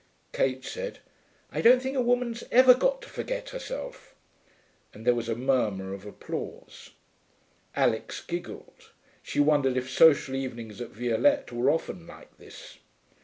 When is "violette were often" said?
10.89-12.07